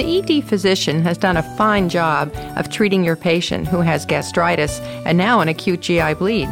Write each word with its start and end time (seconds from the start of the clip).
The 0.00 0.38
ED 0.38 0.44
physician 0.44 1.02
has 1.02 1.18
done 1.18 1.36
a 1.36 1.56
fine 1.58 1.90
job 1.90 2.32
of 2.56 2.70
treating 2.70 3.04
your 3.04 3.16
patient 3.16 3.68
who 3.68 3.82
has 3.82 4.06
gastritis 4.06 4.80
and 5.04 5.18
now 5.18 5.40
an 5.40 5.48
acute 5.48 5.82
GI 5.82 6.14
bleed. 6.14 6.48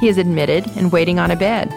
He 0.00 0.08
is 0.08 0.16
admitted 0.16 0.66
and 0.78 0.90
waiting 0.90 1.18
on 1.18 1.30
a 1.30 1.36
bed. 1.36 1.68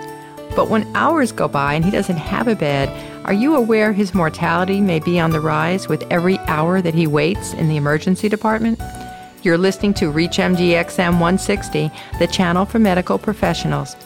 But 0.55 0.69
when 0.69 0.89
hours 0.95 1.33
go 1.33 1.49
by 1.49 1.73
and 1.73 1.83
he 1.83 1.91
doesn't 1.91 2.15
have 2.15 2.47
a 2.47 2.55
bed, 2.55 2.87
are 3.25 3.33
you 3.33 3.53
aware 3.53 3.91
his 3.91 4.13
mortality 4.13 4.79
may 4.79 5.01
be 5.01 5.19
on 5.19 5.31
the 5.31 5.41
rise 5.41 5.89
with 5.89 6.09
every 6.09 6.37
hour 6.47 6.81
that 6.81 6.95
he 6.95 7.05
waits 7.05 7.53
in 7.53 7.67
the 7.67 7.75
emergency 7.75 8.29
department? 8.29 8.79
You're 9.43 9.57
listening 9.57 9.95
to 9.95 10.13
ReachMDXM 10.13 11.19
160, 11.19 11.91
the 12.19 12.27
channel 12.27 12.63
for 12.63 12.79
medical 12.79 13.17
professionals. 13.17 13.97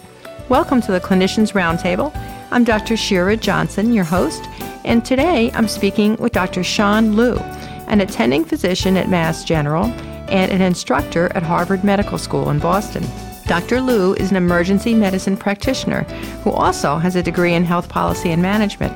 Welcome 0.49 0.81
to 0.81 0.91
the 0.91 0.99
Clinicians 0.99 1.53
Roundtable. 1.53 2.11
I'm 2.53 2.63
Dr. 2.63 2.95
Shira 2.95 3.35
Johnson, 3.35 3.93
your 3.93 4.03
host, 4.03 4.43
and 4.85 5.03
today 5.03 5.49
I'm 5.55 5.67
speaking 5.67 6.17
with 6.17 6.33
Dr. 6.33 6.63
Shan 6.63 7.15
Liu, 7.15 7.39
an 7.87 7.99
attending 7.99 8.45
physician 8.45 8.95
at 8.95 9.09
Mass 9.09 9.43
General 9.43 9.85
and 10.29 10.51
an 10.51 10.61
instructor 10.61 11.31
at 11.33 11.41
Harvard 11.41 11.83
Medical 11.83 12.19
School 12.19 12.51
in 12.51 12.59
Boston. 12.59 13.03
Dr. 13.47 13.81
Liu 13.81 14.13
is 14.13 14.29
an 14.29 14.37
emergency 14.37 14.93
medicine 14.93 15.35
practitioner 15.35 16.03
who 16.43 16.51
also 16.51 16.97
has 16.97 17.15
a 17.15 17.23
degree 17.23 17.55
in 17.55 17.63
health 17.63 17.89
policy 17.89 18.29
and 18.29 18.43
management. 18.43 18.95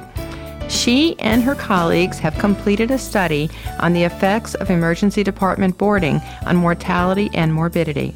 She 0.70 1.17
and 1.17 1.41
her 1.41 1.55
colleagues 1.55 2.20
have 2.20 2.37
completed 2.37 2.91
a 2.91 2.99
study 2.99 3.49
on 3.79 3.93
the 3.93 4.03
effects 4.03 4.53
of 4.53 4.70
emergency 4.70 5.23
department 5.23 5.79
boarding 5.79 6.21
on 6.45 6.57
mortality 6.57 7.31
and 7.34 7.51
morbidity. 7.51 8.13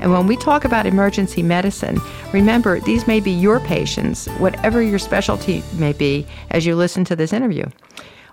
And 0.00 0.12
when 0.12 0.26
we 0.26 0.36
talk 0.36 0.64
about 0.64 0.86
emergency 0.86 1.42
medicine, 1.42 2.00
remember 2.32 2.80
these 2.80 3.06
may 3.06 3.20
be 3.20 3.30
your 3.30 3.60
patients, 3.60 4.26
whatever 4.38 4.80
your 4.82 4.98
specialty 4.98 5.62
may 5.74 5.92
be, 5.92 6.26
as 6.50 6.64
you 6.64 6.74
listen 6.74 7.04
to 7.04 7.16
this 7.16 7.32
interview. 7.32 7.66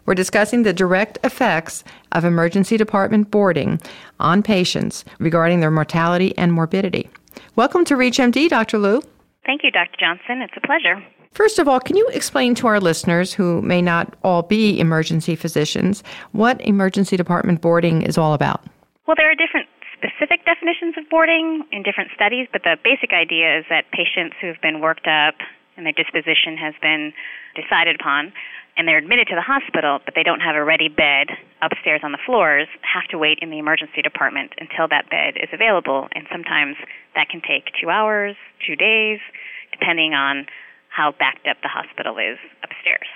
We're 0.06 0.16
discussing 0.16 0.64
the 0.64 0.72
direct 0.72 1.20
effects 1.26 1.84
of 2.14 2.24
emergency 2.24 2.78
department 2.78 3.30
boarding 3.30 3.82
on 4.22 4.42
patients 4.42 5.04
regarding 5.20 5.60
their 5.60 5.70
mortality 5.70 6.36
and 6.38 6.54
morbidity. 6.54 7.10
Welcome 7.58 7.84
to 7.86 7.96
ReachMD, 7.96 8.48
Dr. 8.48 8.78
Liu. 8.78 9.02
Thank 9.46 9.64
you, 9.64 9.72
Dr. 9.72 9.98
Johnson. 10.00 10.42
It's 10.42 10.54
a 10.56 10.66
pleasure. 10.66 11.04
First 11.34 11.60
of 11.60 11.68
all, 11.68 11.82
can 11.82 11.98
you 11.98 12.08
explain 12.14 12.56
to 12.56 12.68
our 12.68 12.80
listeners 12.80 13.34
who 13.34 13.62
may 13.62 13.82
not 13.82 14.16
all 14.24 14.44
be 14.44 14.80
emergency 14.80 15.36
physicians 15.36 16.02
what 16.32 16.60
emergency 16.62 17.18
department 17.18 17.60
boarding 17.60 18.02
is 18.02 18.18
all 18.18 18.34
about? 18.34 18.64
Well, 19.06 19.16
there 19.18 19.30
are 19.30 19.36
different 19.36 19.68
specific 19.98 20.46
definitions 20.46 20.96
of 20.98 21.10
boarding 21.10 21.66
in 21.72 21.82
different 21.82 22.12
studies, 22.14 22.48
but 22.52 22.64
the 22.64 22.78
basic 22.84 23.14
idea 23.14 23.60
is 23.60 23.66
that 23.70 23.90
patients 23.92 24.36
who 24.40 24.48
have 24.48 24.62
been 24.62 24.80
worked 24.80 25.08
up 25.08 25.36
and 25.76 25.86
their 25.86 25.94
disposition 25.94 26.58
has 26.58 26.74
been 26.82 27.14
decided 27.56 27.98
upon 28.00 28.34
and 28.78 28.88
they're 28.88 29.00
admitted 29.02 29.28
to 29.28 29.36
the 29.36 29.42
hospital, 29.42 30.00
but 30.06 30.14
they 30.14 30.22
don't 30.22 30.40
have 30.40 30.56
a 30.56 30.64
ready 30.64 30.88
bed 30.88 31.34
upstairs 31.62 32.02
on 32.04 32.12
the 32.12 32.22
floors, 32.24 32.68
have 32.86 33.10
to 33.10 33.18
wait 33.18 33.40
in 33.42 33.50
the 33.50 33.58
emergency 33.58 34.04
department 34.04 34.54
until 34.60 34.88
that 34.88 35.10
bed 35.10 35.34
is 35.42 35.50
available. 35.52 36.08
And 36.14 36.28
sometimes 36.32 36.78
that 37.16 37.28
can 37.30 37.42
take 37.42 37.74
two 37.82 37.90
hours, 37.90 38.36
two 38.66 38.76
days, 38.76 39.20
depending 39.72 40.14
on 40.14 40.46
how 40.90 41.12
backed 41.18 41.48
up 41.48 41.58
the 41.64 41.70
hospital 41.70 42.18
is 42.20 42.38
upstairs. 42.62 43.10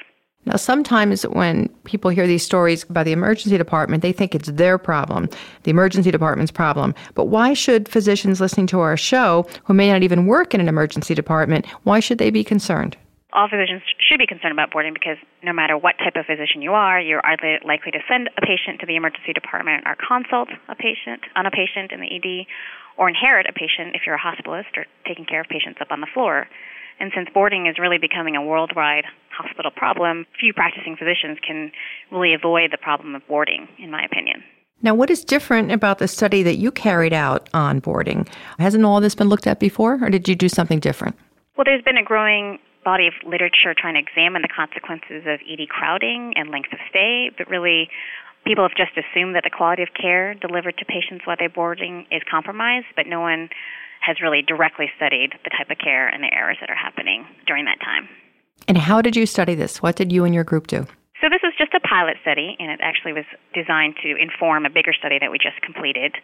Now, 0.45 0.56
sometimes 0.56 1.23
when 1.23 1.70
people 1.84 2.09
hear 2.09 2.25
these 2.25 2.44
stories 2.44 2.84
about 2.89 3.06
the 3.06 3.11
emergency 3.11 3.58
department, 3.58 4.02
they 4.02 4.11
think 4.11 4.34
it's 4.34 4.50
their 4.50 4.80
problem, 4.80 5.30
the 5.64 5.72
emergency 5.72 6.09
department's 6.09 6.52
problem. 6.52 6.95
But 7.14 7.25
why 7.25 7.53
should 7.53 7.88
physicians 7.88 8.42
listening 8.42 8.66
to 8.67 8.80
our 8.80 8.97
show, 8.97 9.45
who 9.66 9.73
may 9.73 9.92
not 9.92 10.02
even 10.02 10.25
work 10.25 10.56
in 10.56 10.62
an 10.62 10.67
emergency 10.67 11.14
department, 11.14 11.67
why 11.84 12.00
should 12.00 12.17
they 12.17 12.31
be 12.31 12.44
concerned? 12.44 12.97
All 13.34 13.47
physicians 13.47 13.84
should 14.09 14.17
be 14.17 14.28
concerned 14.28 14.52
about 14.52 14.72
boarding 14.73 14.94
because 14.94 15.16
no 15.42 15.53
matter 15.53 15.78
what 15.78 15.95
type 16.00 16.17
of 16.17 16.25
physician 16.25 16.62
you 16.62 16.73
are, 16.73 17.00
you're 17.00 17.22
likely 17.64 17.92
to 17.92 18.00
send 18.09 18.30
a 18.36 18.42
patient 18.42 18.81
to 18.81 18.86
the 18.86 18.97
emergency 18.97 19.31
department 19.31 19.84
or 19.86 19.95
consult 19.95 20.50
a 20.67 20.75
patient 20.75 21.22
on 21.36 21.45
a 21.45 21.52
patient 21.52 21.94
in 21.94 22.02
the 22.02 22.09
ED 22.12 22.47
or 22.97 23.08
inherit 23.08 23.47
a 23.47 23.53
patient 23.53 23.95
if 23.95 24.02
you're 24.06 24.16
a 24.16 24.19
hospitalist 24.19 24.75
or 24.75 24.86
taking 25.07 25.24
care 25.24 25.40
of 25.40 25.47
patients 25.47 25.80
up 25.80 25.91
on 25.91 26.01
the 26.01 26.12
floor. 26.13 26.47
And 27.01 27.12
since 27.16 27.28
boarding 27.34 27.66
is 27.66 27.79
really 27.79 27.97
becoming 27.97 28.35
a 28.35 28.44
worldwide 28.44 29.06
hospital 29.35 29.72
problem, 29.75 30.28
few 30.39 30.53
practicing 30.53 30.95
physicians 30.95 31.39
can 31.45 31.72
really 32.12 32.35
avoid 32.35 32.72
the 32.72 32.78
problem 32.78 33.16
of 33.16 33.28
boarding, 33.28 33.67
in 33.79 33.89
my 33.89 34.06
opinion. 34.06 34.44
Now, 34.84 34.94
what 34.94 35.09
is 35.09 35.25
different 35.25 35.72
about 35.72 35.97
the 35.97 36.07
study 36.07 36.44
that 36.44 36.57
you 36.57 36.72
carried 36.72 37.12
out 37.12 37.50
on 37.56 37.79
boarding? 37.79 38.28
Hasn't 38.59 38.85
all 38.85 39.01
this 39.01 39.16
been 39.16 39.29
looked 39.29 39.47
at 39.47 39.59
before, 39.59 39.97
or 40.00 40.12
did 40.12 40.29
you 40.29 40.35
do 40.35 40.47
something 40.47 40.79
different? 40.79 41.16
Well, 41.57 41.66
there's 41.66 41.84
been 41.84 41.97
a 41.97 42.03
growing 42.03 42.59
body 42.85 43.07
of 43.07 43.13
literature 43.25 43.73
trying 43.75 43.95
to 43.95 44.00
examine 44.00 44.44
the 44.44 44.53
consequences 44.56 45.25
of 45.25 45.39
ED 45.50 45.69
crowding 45.69 46.33
and 46.35 46.51
length 46.51 46.72
of 46.72 46.79
stay, 46.88 47.31
but 47.35 47.50
really 47.50 47.89
people 48.45 48.63
have 48.63 48.78
just 48.78 48.94
assumed 48.94 49.33
that 49.33 49.44
the 49.44 49.50
quality 49.50 49.81
of 49.81 49.89
care 50.00 50.35
delivered 50.35 50.78
to 50.78 50.85
patients 50.85 51.25
while 51.25 51.35
they're 51.38 51.50
boarding 51.50 52.06
is 52.12 52.22
compromised, 52.29 52.88
but 52.95 53.07
no 53.07 53.22
one 53.22 53.50
has 54.01 54.22
really 54.22 54.41
directly 54.41 54.89
studied 54.97 55.34
the 55.44 55.50
type 55.50 55.69
of 55.69 55.78
care 55.78 56.07
and 56.07 56.23
the 56.23 56.34
errors 56.34 56.57
that 56.59 56.69
are 56.69 56.75
happening 56.75 57.25
during 57.47 57.66
that 57.66 57.79
time. 57.79 58.09
And 58.67 58.78
how 58.78 59.01
did 59.01 59.16
you 59.16 59.25
study 59.25 59.56
this? 59.56 59.81
What 59.81 59.95
did 59.95 60.12
you 60.12 60.25
and 60.25 60.34
your 60.34 60.44
group 60.44 60.67
do? 60.67 60.85
So, 61.22 61.29
this 61.29 61.41
was 61.44 61.53
just 61.57 61.73
a 61.75 61.79
pilot 61.79 62.17
study, 62.22 62.57
and 62.57 62.72
it 62.72 62.79
actually 62.81 63.13
was 63.13 63.25
designed 63.53 63.95
to 64.01 64.16
inform 64.17 64.66
a 64.66 64.72
bigger 64.72 64.91
study 64.91 65.19
that 65.19 65.29
we 65.29 65.38
just 65.38 65.62
completed. 65.62 66.16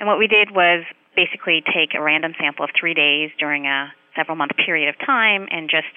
And 0.00 0.08
what 0.08 0.18
we 0.18 0.26
did 0.26 0.50
was 0.50 0.82
basically 1.14 1.62
take 1.72 1.94
a 1.94 2.02
random 2.02 2.34
sample 2.38 2.64
of 2.64 2.70
three 2.78 2.94
days 2.94 3.30
during 3.38 3.66
a 3.66 3.92
several 4.16 4.36
month 4.36 4.52
period 4.56 4.88
of 4.88 4.98
time 5.06 5.46
and 5.50 5.70
just 5.70 5.94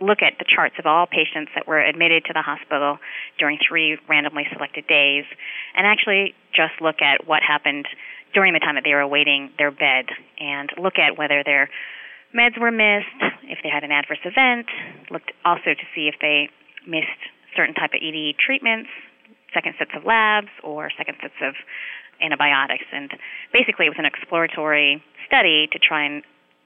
look 0.00 0.20
at 0.20 0.34
the 0.38 0.44
charts 0.44 0.76
of 0.78 0.84
all 0.84 1.06
patients 1.06 1.50
that 1.54 1.66
were 1.66 1.80
admitted 1.80 2.24
to 2.26 2.32
the 2.34 2.42
hospital 2.42 2.98
during 3.38 3.58
three 3.66 3.96
randomly 4.08 4.44
selected 4.52 4.86
days 4.86 5.24
and 5.74 5.86
actually 5.86 6.34
just 6.54 6.72
look 6.80 7.00
at 7.00 7.26
what 7.26 7.42
happened 7.42 7.86
during 8.34 8.52
the 8.52 8.60
time 8.60 8.74
that 8.74 8.84
they 8.84 8.92
were 8.92 9.00
awaiting 9.00 9.50
their 9.58 9.70
bed 9.70 10.06
and 10.38 10.70
look 10.78 10.98
at 10.98 11.16
whether 11.16 11.42
their 11.44 11.70
meds 12.34 12.58
were 12.60 12.70
missed, 12.70 13.16
if 13.44 13.58
they 13.62 13.68
had 13.68 13.84
an 13.84 13.92
adverse 13.92 14.20
event, 14.24 14.66
looked 15.10 15.32
also 15.44 15.72
to 15.72 15.84
see 15.94 16.08
if 16.08 16.16
they 16.20 16.48
missed 16.86 17.22
certain 17.56 17.74
type 17.74 17.90
of 17.94 18.00
ED 18.02 18.36
treatments, 18.38 18.90
second 19.54 19.74
sets 19.78 19.90
of 19.96 20.04
labs, 20.04 20.48
or 20.62 20.90
second 20.98 21.16
sets 21.20 21.34
of 21.40 21.54
antibiotics. 22.20 22.84
And 22.92 23.10
basically, 23.52 23.86
it 23.86 23.90
was 23.90 23.98
an 23.98 24.04
exploratory 24.04 25.02
study 25.26 25.68
to 25.72 25.78
try 25.78 26.04
and 26.04 26.22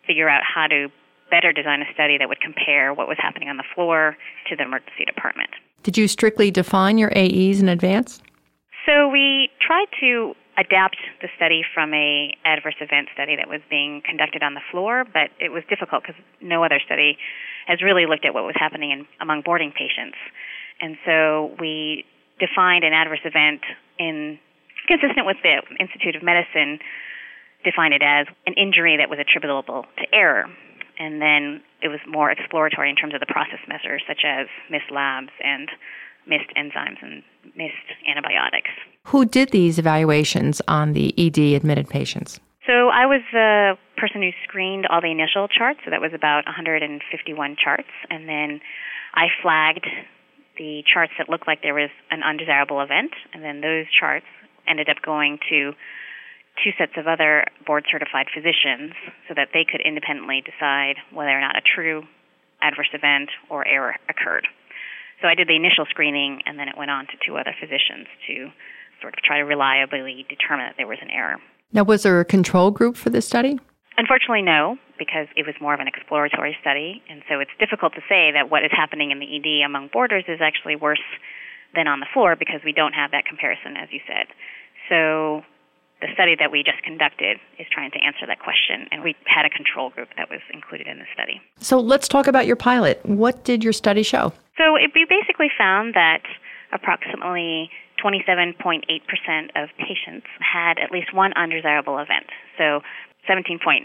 figure 0.06 0.28
out 0.28 0.42
how 0.42 0.66
to 0.66 0.88
better 1.30 1.52
design 1.52 1.82
a 1.82 1.94
study 1.94 2.18
that 2.18 2.28
would 2.28 2.40
compare 2.40 2.92
what 2.92 3.06
was 3.06 3.16
happening 3.20 3.48
on 3.48 3.56
the 3.56 3.64
floor 3.74 4.16
to 4.48 4.56
the 4.56 4.64
emergency 4.64 5.04
department. 5.06 5.50
Did 5.82 5.96
you 5.96 6.08
strictly 6.08 6.50
define 6.50 6.98
your 6.98 7.12
AEs 7.16 7.60
in 7.60 7.68
advance? 7.68 8.20
So 8.86 9.08
we 9.08 9.50
tried 9.60 9.86
to 10.00 10.34
adapt 10.58 10.96
the 11.22 11.28
study 11.36 11.62
from 11.74 11.94
a 11.94 12.36
adverse 12.44 12.76
event 12.80 13.08
study 13.14 13.36
that 13.36 13.48
was 13.48 13.60
being 13.70 14.02
conducted 14.04 14.42
on 14.42 14.54
the 14.54 14.60
floor, 14.70 15.04
but 15.04 15.30
it 15.38 15.50
was 15.50 15.62
difficult 15.68 16.02
because 16.02 16.20
no 16.40 16.64
other 16.64 16.80
study 16.84 17.16
has 17.66 17.82
really 17.82 18.06
looked 18.06 18.24
at 18.24 18.34
what 18.34 18.44
was 18.44 18.56
happening 18.58 18.90
in, 18.90 19.06
among 19.20 19.42
boarding 19.42 19.72
patients. 19.72 20.16
And 20.80 20.96
so 21.04 21.54
we 21.60 22.04
defined 22.38 22.84
an 22.84 22.92
adverse 22.92 23.24
event 23.24 23.60
in 23.98 24.38
consistent 24.88 25.26
with 25.26 25.36
the 25.42 25.62
Institute 25.78 26.16
of 26.16 26.22
Medicine 26.22 26.78
defined 27.64 27.94
it 27.94 28.02
as 28.02 28.26
an 28.46 28.54
injury 28.54 28.96
that 28.96 29.08
was 29.08 29.18
attributable 29.20 29.84
to 29.96 30.04
error. 30.12 30.46
And 30.98 31.20
then 31.20 31.62
it 31.82 31.88
was 31.88 32.00
more 32.08 32.30
exploratory 32.30 32.90
in 32.90 32.96
terms 32.96 33.14
of 33.14 33.20
the 33.20 33.26
process 33.26 33.60
measures 33.68 34.02
such 34.08 34.24
as 34.24 34.48
missed 34.70 34.90
labs 34.90 35.32
and 35.42 35.68
missed 36.26 36.50
enzymes 36.56 37.02
and 37.02 37.22
missed 37.56 37.88
antibiotics. 38.08 38.70
Who 39.04 39.24
did 39.24 39.50
these 39.50 39.78
evaluations 39.78 40.60
on 40.68 40.92
the 40.92 41.14
ED 41.18 41.56
admitted 41.56 41.88
patients? 41.88 42.40
So 42.66 42.88
I 42.88 43.06
was 43.06 43.20
the 43.32 43.76
person 43.96 44.22
who 44.22 44.30
screened 44.44 44.86
all 44.86 45.00
the 45.00 45.10
initial 45.10 45.48
charts, 45.48 45.80
so 45.84 45.90
that 45.90 46.00
was 46.00 46.12
about 46.14 46.44
151 46.46 47.56
charts, 47.62 47.88
and 48.10 48.28
then 48.28 48.60
I 49.14 49.26
flagged 49.42 49.86
the 50.56 50.82
charts 50.86 51.12
that 51.18 51.28
looked 51.28 51.46
like 51.46 51.62
there 51.62 51.74
was 51.74 51.90
an 52.10 52.22
undesirable 52.22 52.80
event, 52.80 53.12
and 53.32 53.42
then 53.42 53.60
those 53.60 53.86
charts 53.98 54.26
ended 54.68 54.88
up 54.88 54.98
going 55.02 55.38
to 55.48 55.72
two 56.62 56.70
sets 56.76 56.92
of 56.96 57.06
other 57.06 57.44
board 57.66 57.86
certified 57.90 58.26
physicians 58.32 58.92
so 59.26 59.34
that 59.34 59.48
they 59.54 59.64
could 59.64 59.80
independently 59.80 60.42
decide 60.44 60.96
whether 61.12 61.30
or 61.30 61.40
not 61.40 61.56
a 61.56 61.62
true 61.62 62.04
adverse 62.62 62.90
event 62.92 63.30
or 63.48 63.66
error 63.66 63.96
occurred. 64.08 64.46
So 65.20 65.28
I 65.28 65.34
did 65.34 65.48
the 65.48 65.56
initial 65.56 65.84
screening, 65.88 66.40
and 66.46 66.58
then 66.58 66.68
it 66.68 66.76
went 66.76 66.90
on 66.90 67.06
to 67.06 67.12
two 67.24 67.36
other 67.36 67.54
physicians 67.60 68.08
to 68.26 68.48
sort 69.00 69.14
of 69.14 69.22
try 69.22 69.38
to 69.38 69.44
reliably 69.44 70.26
determine 70.28 70.66
that 70.66 70.76
there 70.76 70.86
was 70.86 70.98
an 71.02 71.10
error. 71.10 71.36
Now, 71.72 71.84
was 71.84 72.02
there 72.02 72.20
a 72.20 72.24
control 72.24 72.70
group 72.70 72.96
for 72.96 73.10
this 73.10 73.26
study? 73.26 73.58
Unfortunately, 73.96 74.42
no, 74.42 74.78
because 74.98 75.28
it 75.36 75.44
was 75.44 75.54
more 75.60 75.74
of 75.74 75.80
an 75.80 75.88
exploratory 75.88 76.56
study, 76.60 77.02
and 77.08 77.22
so 77.28 77.38
it's 77.40 77.50
difficult 77.60 77.92
to 77.94 78.00
say 78.08 78.32
that 78.32 78.50
what 78.50 78.64
is 78.64 78.70
happening 78.72 79.10
in 79.10 79.20
the 79.20 79.28
ED 79.28 79.64
among 79.64 79.90
boarders 79.92 80.24
is 80.26 80.40
actually 80.40 80.76
worse 80.76 81.04
than 81.74 81.86
on 81.86 82.00
the 82.00 82.06
floor 82.12 82.34
because 82.34 82.60
we 82.64 82.72
don't 82.72 82.94
have 82.94 83.10
that 83.10 83.24
comparison, 83.26 83.76
as 83.76 83.88
you 83.92 84.00
said. 84.06 84.26
So 84.88 85.42
the 86.00 86.08
study 86.14 86.34
that 86.38 86.50
we 86.50 86.62
just 86.62 86.82
conducted 86.82 87.38
is 87.58 87.66
trying 87.70 87.90
to 87.92 87.98
answer 88.02 88.26
that 88.26 88.40
question, 88.40 88.88
and 88.90 89.02
we 89.02 89.14
had 89.26 89.44
a 89.44 89.50
control 89.50 89.90
group 89.90 90.08
that 90.16 90.30
was 90.30 90.40
included 90.52 90.86
in 90.86 90.98
the 90.98 91.04
study. 91.12 91.40
So 91.60 91.78
let's 91.78 92.08
talk 92.08 92.26
about 92.26 92.46
your 92.46 92.56
pilot. 92.56 93.04
What 93.04 93.44
did 93.44 93.62
your 93.62 93.72
study 93.72 94.02
show? 94.02 94.32
So 94.56 94.76
it, 94.76 94.92
we 94.94 95.04
basically 95.08 95.48
found 95.56 95.94
that 95.94 96.22
approximately 96.72 97.70
27.8% 98.02 98.84
of 99.56 99.68
patients 99.76 100.26
had 100.40 100.78
at 100.78 100.90
least 100.90 101.12
one 101.12 101.32
undesirable 101.34 101.98
event. 101.98 102.26
So 102.56 102.80
17.9% 103.28 103.84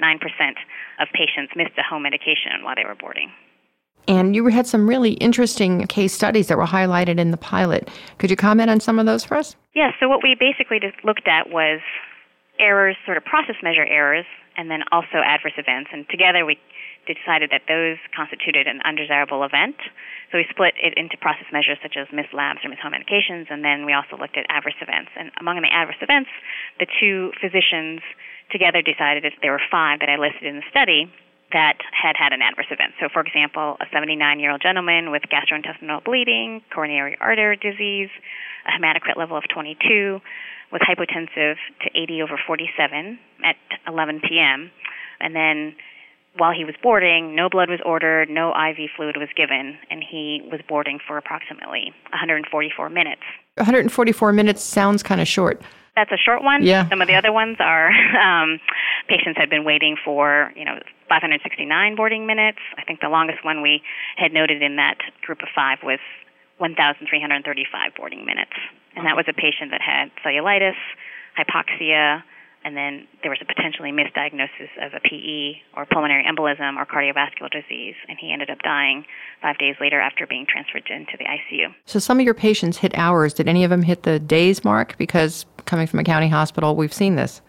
of 0.99 1.07
patients 1.13 1.51
missed 1.55 1.77
a 1.77 1.83
home 1.83 2.03
medication 2.03 2.63
while 2.63 2.75
they 2.75 2.85
were 2.85 2.95
boarding. 2.95 3.31
And 4.07 4.35
you 4.35 4.45
had 4.47 4.67
some 4.67 4.87
really 4.87 5.13
interesting 5.13 5.87
case 5.87 6.13
studies 6.13 6.47
that 6.47 6.57
were 6.57 6.65
highlighted 6.65 7.19
in 7.19 7.31
the 7.31 7.37
pilot. 7.37 7.89
Could 8.17 8.29
you 8.29 8.35
comment 8.35 8.69
on 8.69 8.79
some 8.79 8.99
of 8.99 9.05
those 9.05 9.23
for 9.23 9.35
us? 9.35 9.55
Yes. 9.73 9.93
Yeah, 9.99 9.99
so 9.99 10.09
what 10.09 10.21
we 10.23 10.35
basically 10.39 10.79
just 10.79 11.03
looked 11.03 11.27
at 11.27 11.49
was 11.49 11.81
errors, 12.59 12.95
sort 13.05 13.17
of 13.17 13.25
process 13.25 13.55
measure 13.61 13.85
errors, 13.85 14.25
and 14.57 14.69
then 14.71 14.81
also 14.91 15.19
adverse 15.25 15.57
events. 15.57 15.89
And 15.91 16.07
together 16.09 16.45
we 16.45 16.57
decided 17.05 17.51
that 17.51 17.69
those 17.69 17.97
constituted 18.15 18.67
an 18.67 18.81
undesirable 18.85 19.43
event. 19.43 19.77
So 20.31 20.37
we 20.41 20.45
split 20.49 20.73
it 20.81 20.97
into 20.97 21.17
process 21.21 21.45
measures 21.53 21.77
such 21.81 21.95
as 21.97 22.09
missed 22.11 22.33
labs 22.33 22.65
or 22.65 22.69
missed 22.69 22.81
home 22.81 22.97
medications, 22.97 23.45
and 23.53 23.63
then 23.63 23.85
we 23.85 23.93
also 23.93 24.17
looked 24.17 24.37
at 24.37 24.45
adverse 24.49 24.77
events. 24.81 25.13
And 25.13 25.29
among 25.39 25.61
the 25.61 25.69
adverse 25.69 26.01
events, 26.01 26.29
the 26.79 26.89
two 26.99 27.31
physicians 27.37 28.01
together 28.49 28.81
decided 28.81 29.23
that 29.23 29.37
there 29.41 29.53
were 29.53 29.61
five 29.69 30.01
that 30.01 30.09
I 30.09 30.17
listed 30.17 30.49
in 30.49 30.57
the 30.57 30.67
study 30.69 31.11
that 31.53 31.77
had 31.91 32.15
had 32.17 32.33
an 32.33 32.41
adverse 32.41 32.67
event. 32.69 32.93
So, 32.99 33.07
for 33.11 33.21
example, 33.21 33.77
a 33.79 33.85
79 33.91 34.39
year 34.39 34.51
old 34.51 34.61
gentleman 34.61 35.11
with 35.11 35.23
gastrointestinal 35.31 36.03
bleeding, 36.03 36.61
coronary 36.73 37.17
artery 37.19 37.57
disease, 37.57 38.09
a 38.65 38.71
hematocrit 38.71 39.17
level 39.17 39.37
of 39.37 39.43
22, 39.53 40.19
was 40.71 40.81
hypotensive 40.81 41.55
to 41.81 41.89
80 41.93 42.21
over 42.21 42.39
47 42.45 43.19
at 43.43 43.55
11 43.87 44.21
p.m. 44.27 44.71
And 45.19 45.35
then 45.35 45.75
while 46.37 46.51
he 46.51 46.65
was 46.65 46.75
boarding, 46.81 47.35
no 47.35 47.49
blood 47.49 47.69
was 47.69 47.79
ordered, 47.85 48.29
no 48.29 48.49
IV 48.49 48.89
fluid 48.95 49.17
was 49.17 49.29
given, 49.35 49.77
and 49.89 50.03
he 50.03 50.41
was 50.51 50.59
boarding 50.67 50.99
for 51.05 51.17
approximately 51.17 51.93
144 52.09 52.89
minutes. 52.89 53.21
144 53.55 54.33
minutes 54.33 54.61
sounds 54.61 55.01
kind 55.01 55.21
of 55.21 55.27
short. 55.27 55.61
That's 55.95 56.11
a 56.11 56.17
short 56.17 56.43
one. 56.43 56.61
Yeah. 56.61 56.89
Some 56.89 57.01
of 57.01 57.07
the 57.07 57.15
other 57.15 57.31
ones 57.31 57.57
are 57.59 57.89
um, 58.19 58.59
patients 59.07 59.37
had 59.37 59.49
been 59.49 59.63
waiting 59.63 59.95
for, 60.03 60.51
you 60.55 60.65
know, 60.65 60.79
569 61.09 61.95
boarding 61.95 62.25
minutes. 62.25 62.59
I 62.77 62.83
think 62.83 63.01
the 63.01 63.09
longest 63.09 63.43
one 63.43 63.61
we 63.61 63.81
had 64.17 64.33
noted 64.33 64.61
in 64.61 64.75
that 64.77 64.97
group 65.21 65.41
of 65.41 65.49
five 65.53 65.79
was 65.83 65.99
1,335 66.57 67.91
boarding 67.95 68.25
minutes. 68.25 68.55
And 68.95 69.05
that 69.05 69.15
was 69.15 69.25
a 69.27 69.33
patient 69.33 69.71
that 69.71 69.81
had 69.81 70.09
cellulitis, 70.23 70.79
hypoxia, 71.37 72.23
and 72.65 72.75
then 72.75 73.07
there 73.21 73.29
was 73.29 73.37
a 73.41 73.45
potentially 73.45 73.91
misdiagnosis 73.91 74.73
of 74.81 74.93
a 74.95 74.99
PE 74.99 75.61
or 75.77 75.85
pulmonary 75.85 76.25
embolism 76.25 76.77
or 76.77 76.85
cardiovascular 76.85 77.51
disease, 77.51 77.93
and 78.09 78.17
he 78.19 78.33
ended 78.33 78.49
up 78.49 78.57
dying 78.63 79.05
five 79.39 79.59
days 79.59 79.75
later 79.79 80.01
after 80.01 80.25
being 80.25 80.47
transferred 80.49 80.89
into 80.89 81.15
the 81.19 81.25
ICU. 81.25 81.75
So, 81.85 81.99
some 81.99 82.19
of 82.19 82.25
your 82.25 82.33
patients 82.33 82.77
hit 82.77 82.97
hours. 82.97 83.35
Did 83.35 83.47
any 83.47 83.63
of 83.63 83.69
them 83.69 83.83
hit 83.83 84.01
the 84.01 84.17
days 84.17 84.63
mark? 84.63 84.97
Because 84.97 85.45
coming 85.65 85.85
from 85.85 85.99
a 85.99 86.03
county 86.03 86.27
hospital, 86.27 86.75
we've 86.75 86.93
seen 86.93 87.15
this. 87.15 87.41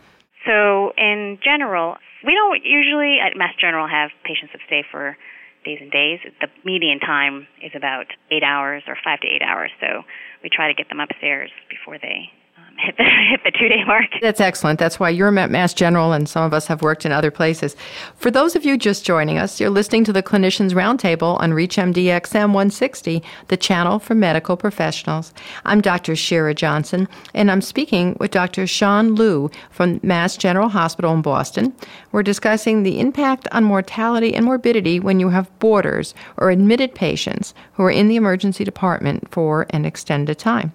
So, 0.47 0.93
in 0.97 1.39
general, 1.43 1.97
we 2.25 2.35
don't 2.35 2.65
usually 2.65 3.19
at 3.21 3.37
Mass 3.37 3.55
General 3.61 3.89
have 3.89 4.11
patients 4.25 4.53
that 4.53 4.63
stay 4.67 4.85
for 4.91 5.17
days 5.65 5.79
and 5.81 5.91
days. 5.91 6.21
The 6.41 6.49
median 6.65 7.01
time 7.01 7.47
is 7.61 7.73
about 7.75 8.07
eight 8.31 8.45
hours 8.45 8.85
or 8.87 8.97
five 9.03 9.21
to 9.21 9.27
eight 9.27 9.43
hours. 9.43 9.71
So, 9.81 10.03
we 10.43 10.49
try 10.49 10.69
to 10.69 10.75
get 10.75 10.89
them 10.89 11.01
upstairs 11.01 11.51
before 11.69 11.99
they 11.99 12.31
hit 12.79 12.97
the, 12.97 13.05
hit 13.31 13.41
the 13.45 13.51
two 13.51 13.69
day 13.69 13.85
mark. 13.85 14.07
That's 14.21 14.41
excellent. 14.41 14.79
That's 14.79 15.01
why 15.01 15.11
you're 15.11 15.37
at 15.39 15.51
Mass 15.51 15.75
General, 15.75 16.13
and 16.13 16.29
some 16.29 16.45
of 16.45 16.53
us 16.53 16.67
have 16.67 16.83
worked 16.83 17.05
in 17.05 17.13
other 17.13 17.31
places. 17.31 17.77
For 18.17 18.31
those 18.31 18.57
of 18.57 18.65
you 18.65 18.77
just 18.77 19.05
joining 19.05 19.39
us, 19.39 19.61
you're 19.61 19.71
listening 19.71 20.05
to 20.05 20.13
the 20.13 20.23
Clinicians 20.23 20.73
Roundtable 20.73 21.41
on 21.41 21.53
ReachMD 21.53 22.05
XM 22.05 22.53
160, 22.53 23.23
the 23.49 23.57
channel 23.57 23.99
for 23.99 24.15
medical 24.15 24.57
professionals. 24.57 25.33
I'm 25.65 25.81
Dr. 25.81 26.17
Shira 26.17 26.55
Johnson, 26.55 27.09
and 27.35 27.51
I'm 27.51 27.63
speaking 27.63 28.17
with 28.21 28.31
Dr. 28.31 28.67
Shan 28.67 29.15
Liu 29.15 29.51
from 29.71 30.01
Mass 30.03 30.37
General 30.37 30.69
Hospital 30.69 31.15
in 31.15 31.23
Boston. 31.23 31.75
We're 32.13 32.23
discussing 32.23 32.83
the 32.83 33.01
impact 33.01 33.49
on 33.53 33.65
mortality 33.65 34.35
and 34.35 34.45
morbidity 34.45 35.01
when 35.01 35.21
you 35.21 35.31
have 35.31 35.57
boarders 35.59 36.15
or 36.37 36.51
admitted 36.51 36.95
patients 36.95 37.55
who 37.75 37.83
are 37.83 37.91
in 37.91 38.09
the 38.09 38.17
emergency 38.17 38.65
department 38.65 39.31
for 39.31 39.67
an 39.71 39.85
extended 39.85 40.39
time. 40.39 40.73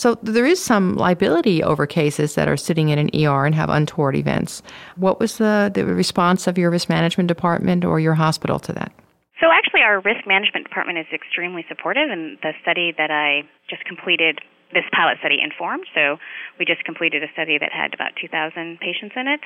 So 0.00 0.14
there 0.22 0.46
is 0.46 0.64
some 0.64 0.94
liability 0.94 1.62
over 1.62 1.86
cases 1.86 2.34
that 2.34 2.48
are 2.48 2.56
sitting 2.56 2.88
in 2.88 2.98
an 2.98 3.10
ER 3.12 3.44
and 3.44 3.54
have 3.54 3.68
untoward 3.68 4.16
events. 4.16 4.62
What 4.96 5.20
was 5.20 5.36
the, 5.36 5.70
the 5.74 5.84
response 5.84 6.46
of 6.46 6.56
your 6.56 6.70
risk 6.70 6.88
management 6.88 7.28
department 7.28 7.84
or 7.84 8.00
your 8.00 8.14
hospital 8.14 8.58
to 8.60 8.72
that? 8.72 8.92
So 9.40 9.52
actually, 9.52 9.82
our 9.82 10.00
risk 10.00 10.26
management 10.26 10.64
department 10.64 10.96
is 10.96 11.06
extremely 11.12 11.66
supportive, 11.68 12.08
and 12.08 12.38
the 12.40 12.52
study 12.62 12.94
that 12.96 13.10
I 13.10 13.42
just 13.68 13.84
completed 13.84 14.40
this 14.72 14.88
pilot 14.96 15.18
study 15.20 15.36
informed. 15.36 15.84
So 15.94 16.16
we 16.58 16.64
just 16.64 16.82
completed 16.84 17.22
a 17.22 17.28
study 17.34 17.58
that 17.58 17.70
had 17.70 17.92
about 17.92 18.16
2,000 18.16 18.80
patients 18.80 19.12
in 19.16 19.28
it. 19.28 19.40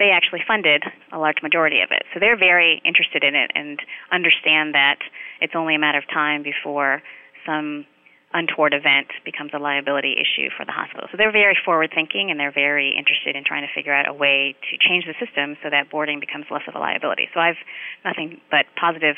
They 0.00 0.10
actually 0.10 0.42
funded 0.42 0.82
a 1.12 1.18
large 1.18 1.38
majority 1.40 1.82
of 1.82 1.92
it. 1.92 2.02
So 2.12 2.18
they're 2.18 2.36
very 2.36 2.82
interested 2.84 3.22
in 3.22 3.36
it 3.36 3.52
and 3.54 3.78
understand 4.10 4.74
that 4.74 4.98
it's 5.40 5.54
only 5.54 5.76
a 5.76 5.78
matter 5.78 5.98
of 5.98 6.08
time 6.10 6.42
before 6.42 7.00
some 7.46 7.86
untoward 8.32 8.72
event 8.72 9.08
becomes 9.24 9.50
a 9.54 9.58
liability 9.58 10.14
issue 10.14 10.48
for 10.56 10.64
the 10.64 10.72
hospital. 10.72 11.08
So 11.10 11.16
they're 11.16 11.32
very 11.32 11.58
forward 11.64 11.90
thinking 11.94 12.30
and 12.30 12.38
they're 12.38 12.54
very 12.54 12.94
interested 12.96 13.34
in 13.34 13.42
trying 13.44 13.66
to 13.66 13.72
figure 13.74 13.92
out 13.92 14.08
a 14.08 14.14
way 14.14 14.54
to 14.70 14.78
change 14.78 15.04
the 15.04 15.14
system 15.18 15.56
so 15.62 15.70
that 15.70 15.90
boarding 15.90 16.20
becomes 16.20 16.46
less 16.50 16.62
of 16.68 16.74
a 16.74 16.78
liability. 16.78 17.28
So 17.34 17.40
I've 17.40 17.58
nothing 18.04 18.40
but 18.50 18.66
positive 18.78 19.16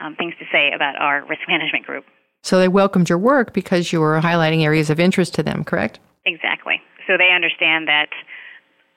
um, 0.00 0.14
things 0.14 0.34
to 0.38 0.46
say 0.52 0.70
about 0.72 0.96
our 0.96 1.26
risk 1.26 1.42
management 1.48 1.86
group. 1.86 2.04
So 2.42 2.58
they 2.58 2.68
welcomed 2.68 3.08
your 3.08 3.18
work 3.18 3.52
because 3.52 3.92
you 3.92 4.00
were 4.00 4.20
highlighting 4.20 4.62
areas 4.62 4.90
of 4.90 4.98
interest 4.98 5.34
to 5.34 5.42
them, 5.42 5.64
correct? 5.64 5.98
Exactly. 6.24 6.80
So 7.06 7.16
they 7.16 7.30
understand 7.34 7.88
that 7.88 8.10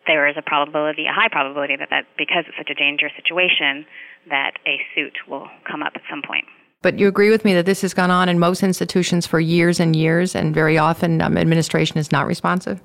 there 0.07 0.27
is 0.27 0.35
a 0.37 0.41
probability, 0.41 1.05
a 1.05 1.13
high 1.13 1.29
probability 1.29 1.75
that, 1.77 1.89
that 1.89 2.05
because 2.17 2.45
it's 2.47 2.57
such 2.57 2.69
a 2.69 2.75
dangerous 2.75 3.13
situation, 3.15 3.85
that 4.29 4.57
a 4.65 4.77
suit 4.93 5.17
will 5.27 5.47
come 5.69 5.81
up 5.81 5.93
at 5.95 6.01
some 6.09 6.21
point. 6.21 6.45
But 6.85 6.99
you 6.99 7.07
agree 7.07 7.31
with 7.31 7.43
me 7.43 7.55
that 7.55 7.65
this 7.65 7.81
has 7.81 7.95
gone 7.95 8.11
on 8.11 8.29
in 8.29 8.37
most 8.37 8.61
institutions 8.61 9.25
for 9.25 9.39
years 9.39 9.79
and 9.79 9.95
years, 9.95 10.35
and 10.35 10.53
very 10.53 10.77
often 10.77 11.19
um, 11.19 11.35
administration 11.35 11.97
is 11.97 12.11
not 12.11 12.27
responsive? 12.27 12.79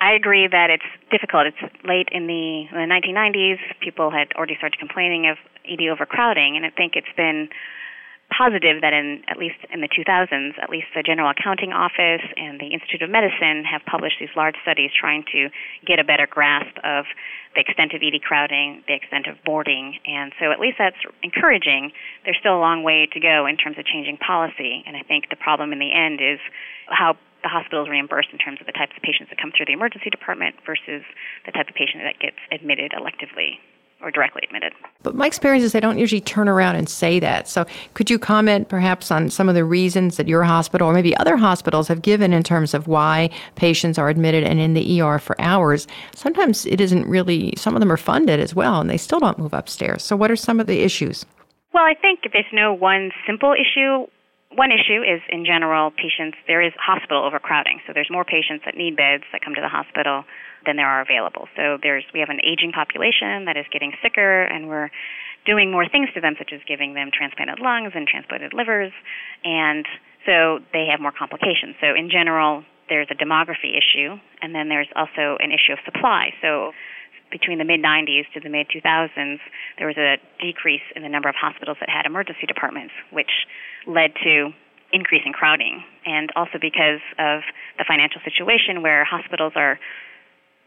I 0.00 0.12
agree 0.12 0.46
that 0.46 0.70
it's 0.70 0.84
difficult. 1.10 1.46
It's 1.48 1.74
late 1.82 2.06
in 2.12 2.28
the, 2.28 2.68
in 2.70 2.78
the 2.78 2.86
1990s. 2.86 3.58
People 3.80 4.12
had 4.12 4.30
already 4.36 4.54
started 4.54 4.78
complaining 4.78 5.26
of 5.26 5.36
ED 5.68 5.80
overcrowding, 5.90 6.54
and 6.54 6.64
I 6.64 6.70
think 6.70 6.94
it's 6.94 7.10
been 7.16 7.48
positive 8.30 8.80
that 8.80 8.92
in 8.92 9.22
at 9.28 9.36
least 9.36 9.58
in 9.72 9.80
the 9.80 9.88
2000s, 9.88 10.56
at 10.62 10.70
least 10.70 10.86
the 10.94 11.02
General 11.02 11.30
Accounting 11.30 11.72
Office 11.72 12.24
and 12.36 12.60
the 12.60 12.72
Institute 12.72 13.02
of 13.02 13.10
Medicine 13.10 13.64
have 13.64 13.82
published 13.84 14.16
these 14.18 14.32
large 14.36 14.56
studies 14.62 14.90
trying 14.94 15.24
to 15.32 15.50
get 15.86 15.98
a 15.98 16.04
better 16.04 16.26
grasp 16.26 16.76
of 16.84 17.04
the 17.54 17.60
extent 17.60 17.92
of 17.92 18.02
ED 18.02 18.22
crowding, 18.22 18.82
the 18.86 18.94
extent 18.94 19.26
of 19.26 19.36
boarding, 19.44 19.98
and 20.06 20.32
so 20.38 20.52
at 20.52 20.60
least 20.60 20.78
that's 20.78 21.02
encouraging. 21.22 21.90
There's 22.24 22.38
still 22.38 22.56
a 22.56 22.62
long 22.62 22.82
way 22.82 23.08
to 23.12 23.20
go 23.20 23.46
in 23.46 23.56
terms 23.56 23.76
of 23.78 23.84
changing 23.84 24.18
policy, 24.18 24.84
and 24.86 24.96
I 24.96 25.02
think 25.02 25.28
the 25.30 25.36
problem 25.36 25.72
in 25.72 25.78
the 25.78 25.92
end 25.92 26.20
is 26.22 26.38
how 26.86 27.18
the 27.42 27.48
hospital 27.48 27.82
is 27.82 27.88
reimbursed 27.88 28.30
in 28.32 28.38
terms 28.38 28.60
of 28.60 28.66
the 28.66 28.76
types 28.76 28.92
of 28.96 29.02
patients 29.02 29.30
that 29.30 29.40
come 29.40 29.50
through 29.50 29.66
the 29.66 29.72
emergency 29.72 30.10
department 30.10 30.56
versus 30.64 31.02
the 31.46 31.52
type 31.52 31.68
of 31.68 31.74
patient 31.74 32.04
that 32.04 32.20
gets 32.20 32.38
admitted 32.52 32.92
electively 32.92 33.58
or 34.02 34.10
directly 34.10 34.42
admitted. 34.44 34.72
But 35.02 35.14
my 35.14 35.26
experience 35.26 35.64
is 35.64 35.72
they 35.72 35.80
don't 35.80 35.98
usually 35.98 36.20
turn 36.20 36.48
around 36.48 36.76
and 36.76 36.88
say 36.88 37.20
that. 37.20 37.48
So 37.48 37.66
could 37.94 38.10
you 38.10 38.18
comment 38.18 38.68
perhaps 38.68 39.10
on 39.10 39.30
some 39.30 39.48
of 39.48 39.54
the 39.54 39.64
reasons 39.64 40.16
that 40.16 40.28
your 40.28 40.42
hospital 40.42 40.88
or 40.88 40.92
maybe 40.92 41.16
other 41.16 41.36
hospitals 41.36 41.88
have 41.88 42.02
given 42.02 42.32
in 42.32 42.42
terms 42.42 42.74
of 42.74 42.86
why 42.86 43.30
patients 43.56 43.98
are 43.98 44.08
admitted 44.08 44.44
and 44.44 44.60
in 44.60 44.74
the 44.74 45.00
ER 45.00 45.18
for 45.18 45.40
hours? 45.40 45.86
Sometimes 46.14 46.66
it 46.66 46.80
isn't 46.80 47.06
really, 47.06 47.54
some 47.56 47.74
of 47.74 47.80
them 47.80 47.92
are 47.92 47.96
funded 47.96 48.40
as 48.40 48.54
well 48.54 48.80
and 48.80 48.90
they 48.90 48.98
still 48.98 49.20
don't 49.20 49.38
move 49.38 49.52
upstairs. 49.52 50.02
So 50.02 50.16
what 50.16 50.30
are 50.30 50.36
some 50.36 50.60
of 50.60 50.66
the 50.66 50.80
issues? 50.80 51.24
Well, 51.72 51.84
I 51.84 51.94
think 51.94 52.20
there's 52.32 52.44
no 52.52 52.72
one 52.72 53.12
simple 53.26 53.54
issue. 53.54 54.06
One 54.56 54.72
issue 54.72 55.02
is, 55.02 55.20
in 55.28 55.44
general, 55.44 55.92
patients, 55.92 56.36
there 56.48 56.60
is 56.60 56.72
hospital 56.76 57.24
overcrowding. 57.24 57.80
So 57.86 57.92
there's 57.94 58.10
more 58.10 58.24
patients 58.24 58.64
that 58.64 58.76
need 58.76 58.96
beds 58.96 59.22
that 59.30 59.42
come 59.42 59.54
to 59.54 59.60
the 59.60 59.68
hospital 59.68 60.24
than 60.66 60.76
there 60.76 60.88
are 60.88 61.00
available. 61.00 61.48
So 61.56 61.78
there's 61.82 62.04
we 62.12 62.20
have 62.20 62.28
an 62.28 62.40
aging 62.44 62.72
population 62.72 63.44
that 63.46 63.56
is 63.56 63.66
getting 63.72 63.92
sicker, 64.02 64.42
and 64.42 64.68
we're 64.68 64.90
doing 65.46 65.70
more 65.72 65.88
things 65.88 66.08
to 66.14 66.20
them, 66.20 66.34
such 66.38 66.52
as 66.52 66.60
giving 66.68 66.94
them 66.94 67.10
transplanted 67.12 67.60
lungs 67.60 67.92
and 67.94 68.06
transplanted 68.06 68.52
livers, 68.52 68.92
and 69.44 69.86
so 70.26 70.60
they 70.72 70.86
have 70.90 71.00
more 71.00 71.12
complications. 71.12 71.76
So 71.80 71.94
in 71.96 72.10
general, 72.10 72.64
there's 72.88 73.08
a 73.10 73.14
demography 73.14 73.78
issue, 73.78 74.18
and 74.42 74.54
then 74.54 74.68
there's 74.68 74.88
also 74.94 75.38
an 75.40 75.50
issue 75.52 75.72
of 75.72 75.78
supply. 75.84 76.34
So 76.42 76.72
between 77.30 77.58
the 77.58 77.64
mid 77.64 77.80
90s 77.80 78.26
to 78.34 78.40
the 78.40 78.50
mid 78.50 78.66
2000s, 78.68 79.38
there 79.78 79.86
was 79.86 79.96
a 79.96 80.18
decrease 80.42 80.84
in 80.94 81.02
the 81.02 81.08
number 81.08 81.28
of 81.28 81.36
hospitals 81.40 81.78
that 81.80 81.88
had 81.88 82.04
emergency 82.04 82.46
departments, 82.46 82.92
which 83.10 83.46
led 83.86 84.12
to 84.24 84.50
increase 84.92 85.22
in 85.24 85.32
crowding, 85.32 85.82
and 86.04 86.30
also 86.34 86.58
because 86.60 87.00
of 87.18 87.42
the 87.78 87.84
financial 87.86 88.20
situation 88.24 88.82
where 88.82 89.04
hospitals 89.04 89.52
are 89.54 89.78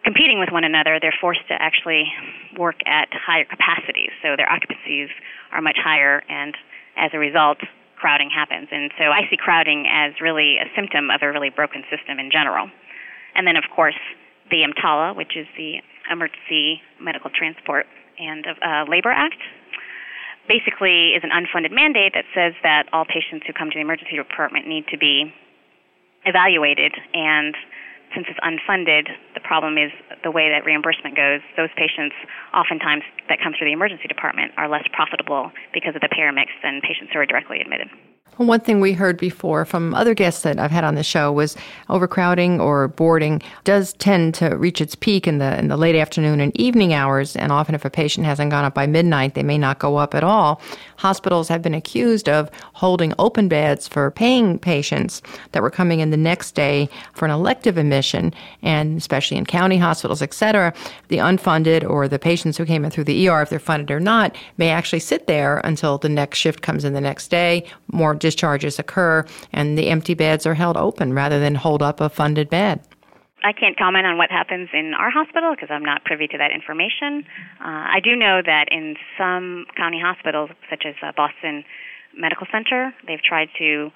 competing 0.03 0.39
with 0.39 0.49
one 0.51 0.63
another, 0.63 0.99
they're 0.99 1.15
forced 1.19 1.47
to 1.47 1.55
actually 1.61 2.11
work 2.57 2.75
at 2.85 3.07
higher 3.11 3.45
capacities. 3.45 4.11
So 4.21 4.35
their 4.35 4.49
occupancies 4.49 5.09
are 5.51 5.61
much 5.61 5.77
higher, 5.81 6.23
and 6.29 6.55
as 6.97 7.11
a 7.13 7.19
result, 7.19 7.57
crowding 7.95 8.29
happens. 8.29 8.67
And 8.71 8.91
so 8.97 9.05
I 9.05 9.21
see 9.29 9.37
crowding 9.37 9.87
as 9.89 10.13
really 10.21 10.57
a 10.57 10.67
symptom 10.75 11.09
of 11.09 11.21
a 11.21 11.31
really 11.31 11.49
broken 11.49 11.83
system 11.89 12.19
in 12.19 12.29
general. 12.31 12.69
And 13.35 13.47
then, 13.47 13.55
of 13.55 13.63
course, 13.73 13.97
the 14.51 14.63
EMTALA, 14.67 15.15
which 15.15 15.37
is 15.37 15.47
the 15.57 15.79
Emergency 16.11 16.81
Medical 16.99 17.31
Transport 17.31 17.85
and 18.19 18.45
uh, 18.45 18.85
Labor 18.89 19.11
Act, 19.11 19.39
basically 20.47 21.15
is 21.15 21.23
an 21.23 21.31
unfunded 21.31 21.71
mandate 21.71 22.13
that 22.13 22.25
says 22.35 22.53
that 22.63 22.87
all 22.91 23.05
patients 23.05 23.47
who 23.47 23.53
come 23.53 23.69
to 23.69 23.75
the 23.75 23.81
emergency 23.81 24.17
department 24.17 24.67
need 24.67 24.85
to 24.91 24.97
be 24.97 25.33
evaluated 26.25 26.91
and 27.13 27.55
since 28.13 28.27
it's 28.29 28.39
unfunded, 28.41 29.09
the 29.33 29.41
problem 29.41 29.77
is 29.77 29.91
the 30.23 30.31
way 30.31 30.49
that 30.49 30.65
reimbursement 30.65 31.15
goes. 31.15 31.41
Those 31.57 31.69
patients, 31.75 32.15
oftentimes 32.53 33.03
that 33.29 33.39
come 33.41 33.53
through 33.57 33.67
the 33.67 33.73
emergency 33.73 34.07
department, 34.07 34.53
are 34.57 34.69
less 34.69 34.85
profitable 34.93 35.51
because 35.73 35.95
of 35.95 36.01
the 36.01 36.09
payer 36.09 36.31
mix 36.31 36.51
than 36.61 36.81
patients 36.81 37.11
who 37.11 37.19
are 37.19 37.25
directly 37.25 37.59
admitted. 37.59 37.89
One 38.37 38.61
thing 38.61 38.81
we 38.81 38.93
heard 38.93 39.17
before 39.17 39.63
from 39.63 39.93
other 39.93 40.15
guests 40.15 40.41
that 40.41 40.57
I've 40.57 40.71
had 40.71 40.83
on 40.83 40.95
the 40.95 41.03
show 41.03 41.31
was 41.31 41.55
overcrowding 41.87 42.59
or 42.59 42.87
boarding 42.87 43.43
does 43.63 43.93
tend 43.93 44.33
to 44.35 44.57
reach 44.57 44.81
its 44.81 44.95
peak 44.95 45.27
in 45.27 45.37
the 45.37 45.57
in 45.59 45.67
the 45.67 45.77
late 45.77 45.95
afternoon 45.95 46.39
and 46.39 46.55
evening 46.59 46.95
hours, 46.95 47.35
and 47.35 47.51
often 47.51 47.75
if 47.75 47.85
a 47.85 47.91
patient 47.91 48.25
hasn't 48.25 48.49
gone 48.49 48.65
up 48.65 48.73
by 48.73 48.87
midnight, 48.87 49.35
they 49.35 49.43
may 49.43 49.59
not 49.59 49.77
go 49.77 49.97
up 49.97 50.15
at 50.15 50.23
all. 50.23 50.59
Hospitals 50.97 51.47
have 51.47 51.61
been 51.61 51.75
accused 51.75 52.27
of 52.27 52.49
holding 52.73 53.13
open 53.19 53.47
beds 53.47 53.87
for 53.87 54.09
paying 54.09 54.57
patients 54.57 55.21
that 55.51 55.61
were 55.61 55.69
coming 55.69 55.99
in 55.99 56.09
the 56.09 56.17
next 56.17 56.53
day 56.55 56.89
for 57.13 57.25
an 57.25 57.31
elective 57.31 57.77
admission, 57.77 58.33
and 58.63 58.97
especially 58.97 59.37
in 59.37 59.45
county 59.45 59.77
hospitals, 59.77 60.23
et 60.23 60.33
cetera, 60.33 60.73
the 61.09 61.17
unfunded 61.17 61.87
or 61.87 62.07
the 62.07 62.17
patients 62.17 62.57
who 62.57 62.65
came 62.65 62.83
in 62.83 62.89
through 62.89 63.03
the 63.03 63.29
ER, 63.29 63.43
if 63.43 63.49
they're 63.49 63.59
funded 63.59 63.91
or 63.91 63.99
not, 63.99 64.35
may 64.57 64.69
actually 64.69 64.99
sit 64.99 65.27
there 65.27 65.59
until 65.63 65.99
the 65.99 66.09
next 66.09 66.39
shift 66.39 66.63
comes 66.63 66.83
in 66.83 66.93
the 66.93 67.01
next 67.01 67.27
day. 67.27 67.63
More 67.91 68.12
discharges 68.13 68.79
occur 68.79 69.25
and 69.51 69.77
the 69.77 69.89
empty 69.89 70.13
beds 70.13 70.45
are 70.45 70.53
held 70.53 70.77
open 70.77 71.13
rather 71.13 71.39
than 71.39 71.55
hold 71.55 71.81
up 71.81 72.01
a 72.01 72.09
funded 72.09 72.49
bed. 72.49 72.81
I 73.43 73.51
can't 73.51 73.77
comment 73.77 74.05
on 74.05 74.17
what 74.17 74.31
happens 74.31 74.69
in 74.73 74.93
our 74.93 75.11
hospital 75.11 75.51
because 75.53 75.67
I'm 75.69 75.83
not 75.83 76.05
privy 76.05 76.27
to 76.27 76.37
that 76.37 76.51
information. 76.51 77.25
Uh, 77.59 77.91
I 77.91 77.99
do 78.01 78.15
know 78.15 78.41
that 78.45 78.67
in 78.71 78.95
some 79.17 79.65
county 79.75 79.99
hospitals, 79.99 80.49
such 80.69 80.83
as 80.87 80.95
uh, 81.03 81.11
Boston 81.15 81.65
Medical 82.17 82.47
Center, 82.51 82.93
they've 83.05 83.21
tried 83.21 83.49
to 83.59 83.91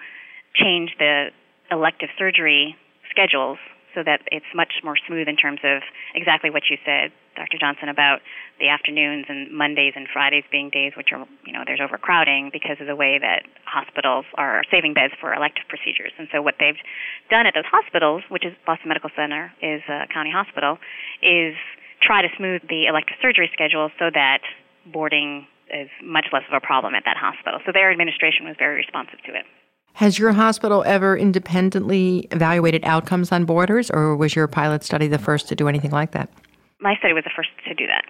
change 0.54 0.92
the 1.00 1.30
elective 1.72 2.10
surgery 2.18 2.76
schedules 3.10 3.58
so 3.96 4.04
that 4.04 4.22
it's 4.32 4.46
much 4.54 4.84
more 4.84 4.96
smooth 5.08 5.28
in 5.28 5.38
terms 5.38 5.60
of 5.64 5.82
exactly 6.14 6.50
what 6.50 6.64
you 6.70 6.78
said, 6.86 7.12
Dr. 7.38 7.58
Johnson, 7.58 7.88
about 7.88 8.20
the 8.60 8.68
afternoons 8.68 9.26
and 9.30 9.54
Mondays 9.54 9.94
and 9.96 10.08
Fridays 10.12 10.44
being 10.52 10.70
days 10.70 10.94
which 10.98 11.10
are, 11.14 11.26
you 11.46 11.54
know, 11.54 11.64
there's 11.66 11.80
overcrowding 11.80 12.50
because 12.52 12.78
of 12.82 12.88
the 12.88 12.96
way 12.96 13.20
that 13.22 13.44
hospitals 13.66 14.26
are 14.36 14.64
saving 14.70 14.94
beds 14.94 15.14
for 15.22 15.34
elective 15.34 15.64
procedures. 15.70 16.12
And 16.18 16.28
so 16.32 16.42
what 16.42 16.56
they've 16.60 16.82
done 17.30 17.46
at 17.46 17.54
those 17.54 17.70
hospitals, 17.70 18.24
which 18.30 18.44
is 18.44 18.54
Boston 18.66 18.90
Medical 18.90 19.12
Center, 19.16 19.54
is 19.62 19.82
a 19.88 20.10
county 20.12 20.32
hospital, 20.34 20.78
is 21.22 21.54
try 22.02 22.22
to 22.22 22.30
smooth 22.36 22.62
the 22.68 22.88
elective 22.88 23.18
surgery 23.22 23.50
schedule 23.54 23.90
so 23.98 24.10
that 24.14 24.42
boarding 24.92 25.48
is 25.74 25.90
much 26.04 26.28
less 26.34 26.44
of 26.50 26.56
a 26.56 26.66
problem 26.66 26.96
at 26.96 27.04
that 27.06 27.18
hospital. 27.18 27.60
So 27.66 27.72
their 27.72 27.92
administration 27.92 28.46
was 28.46 28.56
very 28.58 28.76
responsive 28.76 29.22
to 29.26 29.36
it. 29.36 29.46
Has 29.94 30.20
your 30.20 30.32
hospital 30.32 30.84
ever 30.86 31.18
independently 31.18 32.28
evaluated 32.32 32.86
outcomes 32.86 33.32
on 33.32 33.46
boarders, 33.46 33.90
or 33.90 34.16
was 34.16 34.36
your 34.36 34.48
pilot 34.48 34.84
study 34.84 35.08
the 35.08 35.18
first 35.18 35.48
to 35.50 35.56
do 35.56 35.68
anything 35.68 35.92
like 35.92 36.12
that? 36.12 36.30
My 36.80 36.96
study 37.00 37.14
was 37.14 37.24
the 37.24 37.32
first 37.36 37.50
to 37.68 37.74
do 37.74 37.88
that. 37.88 38.06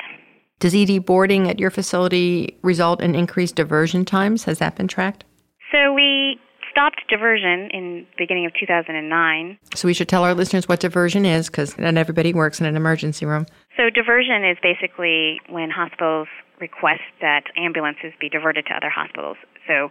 Does 0.60 0.74
ED 0.74 1.06
boarding 1.06 1.50
at 1.50 1.60
your 1.60 1.70
facility 1.70 2.58
result 2.64 3.02
in 3.02 3.16
increased 3.16 3.56
diversion 3.56 4.06
times? 4.06 4.46
Has 4.46 4.60
that 4.60 4.76
been 4.76 4.88
tracked? 4.88 5.24
So 5.72 5.94
we 5.94 6.40
stopped 6.72 7.02
diversion 7.10 7.70
in 7.72 8.06
the 8.12 8.16
beginning 8.18 8.46
of 8.46 8.54
2009. 8.60 9.58
So 9.76 9.88
we 9.88 9.94
should 9.94 10.10
tell 10.10 10.24
our 10.24 10.34
listeners 10.34 10.68
what 10.68 10.80
diversion 10.80 11.26
is 11.26 11.48
because 11.48 11.78
not 11.78 11.96
everybody 11.98 12.34
works 12.34 12.60
in 12.60 12.66
an 12.66 12.76
emergency 12.76 13.26
room. 13.26 13.46
So 13.76 13.90
diversion 13.90 14.44
is 14.44 14.58
basically 14.62 15.40
when 15.50 15.70
hospitals 15.70 16.28
request 16.60 17.02
that 17.22 17.44
ambulances 17.56 18.14
be 18.20 18.30
diverted 18.30 18.66
to 18.66 18.74
other 18.74 18.90
hospitals. 18.90 19.38
So 19.68 19.90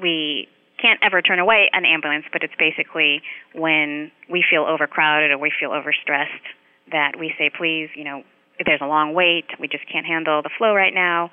we 0.00 0.48
can't 0.80 0.98
ever 1.02 1.22
turn 1.22 1.38
away 1.38 1.70
an 1.72 1.84
ambulance, 1.84 2.24
but 2.32 2.42
it's 2.42 2.54
basically 2.58 3.22
when 3.54 4.10
we 4.30 4.44
feel 4.48 4.62
overcrowded 4.62 5.30
or 5.30 5.38
we 5.38 5.52
feel 5.58 5.70
overstressed 5.70 6.44
that 6.92 7.12
we 7.18 7.32
say, 7.38 7.50
please, 7.56 7.88
you 7.94 8.04
know, 8.04 8.22
there's 8.64 8.80
a 8.80 8.86
long 8.86 9.14
wait, 9.14 9.46
we 9.60 9.68
just 9.68 9.84
can't 9.90 10.06
handle 10.06 10.42
the 10.42 10.50
flow 10.56 10.74
right 10.74 10.94
now, 10.94 11.30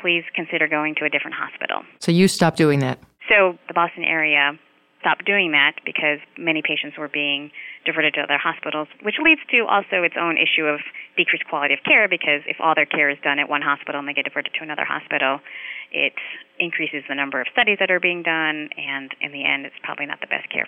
please 0.00 0.24
consider 0.34 0.68
going 0.68 0.94
to 0.96 1.04
a 1.04 1.08
different 1.08 1.36
hospital. 1.36 1.82
So 2.00 2.10
you 2.12 2.28
stopped 2.28 2.56
doing 2.56 2.80
that? 2.80 2.98
So 3.28 3.58
the 3.68 3.74
Boston 3.74 4.04
area 4.04 4.58
stopped 5.04 5.28
doing 5.28 5.52
that 5.52 5.76
because 5.84 6.16
many 6.40 6.64
patients 6.64 6.96
were 6.96 7.12
being 7.12 7.52
diverted 7.84 8.14
to 8.16 8.24
other 8.24 8.40
hospitals, 8.40 8.88
which 9.04 9.20
leads 9.20 9.44
to 9.52 9.68
also 9.68 10.00
its 10.00 10.16
own 10.16 10.40
issue 10.40 10.64
of 10.64 10.80
decreased 11.14 11.44
quality 11.44 11.74
of 11.76 11.84
care 11.84 12.08
because 12.08 12.40
if 12.48 12.56
all 12.58 12.72
their 12.74 12.88
care 12.88 13.12
is 13.12 13.20
done 13.22 13.38
at 13.38 13.46
one 13.46 13.60
hospital 13.60 14.00
and 14.00 14.08
they 14.08 14.16
get 14.16 14.24
diverted 14.24 14.56
to 14.56 14.64
another 14.64 14.88
hospital, 14.88 15.44
it 15.92 16.16
increases 16.58 17.04
the 17.06 17.14
number 17.14 17.38
of 17.38 17.46
studies 17.52 17.76
that 17.78 17.90
are 17.90 18.00
being 18.00 18.22
done, 18.22 18.72
and 18.80 19.12
in 19.20 19.30
the 19.30 19.44
end, 19.44 19.66
it's 19.66 19.76
probably 19.84 20.06
not 20.06 20.20
the 20.24 20.26
best 20.26 20.48
care 20.48 20.66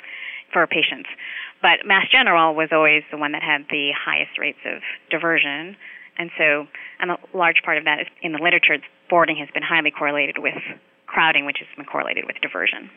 for 0.52 0.66
patients. 0.66 1.08
But 1.62 1.88
Mass 1.88 2.06
General 2.12 2.54
was 2.54 2.68
always 2.70 3.02
the 3.10 3.16
one 3.16 3.32
that 3.32 3.42
had 3.42 3.64
the 3.70 3.90
highest 3.96 4.36
rates 4.38 4.60
of 4.68 4.84
diversion, 5.10 5.76
and 6.18 6.30
so 6.36 6.68
and 7.00 7.10
a 7.10 7.18
large 7.32 7.62
part 7.64 7.78
of 7.78 7.84
that 7.84 8.00
is 8.00 8.06
in 8.20 8.32
the 8.32 8.38
literature. 8.38 8.76
Boarding 9.08 9.36
has 9.36 9.48
been 9.54 9.62
highly 9.62 9.90
correlated 9.90 10.38
with 10.38 10.58
crowding, 11.06 11.46
which 11.46 11.58
has 11.58 11.68
been 11.76 11.86
correlated 11.86 12.24
with 12.26 12.36
diversion. 12.42 12.90